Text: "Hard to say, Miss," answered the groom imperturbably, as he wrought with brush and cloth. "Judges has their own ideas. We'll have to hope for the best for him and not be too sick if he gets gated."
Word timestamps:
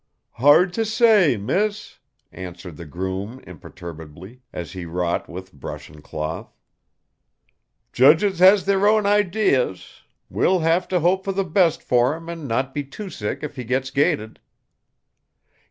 "Hard 0.31 0.73
to 0.73 0.83
say, 0.83 1.37
Miss," 1.37 1.99
answered 2.31 2.75
the 2.75 2.85
groom 2.87 3.39
imperturbably, 3.45 4.41
as 4.51 4.71
he 4.71 4.87
wrought 4.87 5.29
with 5.29 5.53
brush 5.53 5.91
and 5.91 6.03
cloth. 6.03 6.51
"Judges 7.93 8.39
has 8.39 8.65
their 8.65 8.87
own 8.87 9.05
ideas. 9.05 10.01
We'll 10.27 10.61
have 10.61 10.87
to 10.87 11.01
hope 11.01 11.23
for 11.23 11.33
the 11.33 11.43
best 11.43 11.83
for 11.83 12.15
him 12.15 12.29
and 12.29 12.47
not 12.47 12.73
be 12.73 12.83
too 12.83 13.11
sick 13.11 13.43
if 13.43 13.57
he 13.57 13.63
gets 13.63 13.91
gated." 13.91 14.39